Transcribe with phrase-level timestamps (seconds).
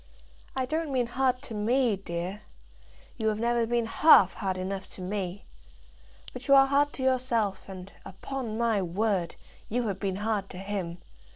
[0.55, 2.41] I don't mean hard to me, dear.
[3.17, 5.45] You have never been half hard enough to me.
[6.33, 9.35] But you are hard to yourself, and, upon my word,
[9.69, 10.97] you have been hard to him.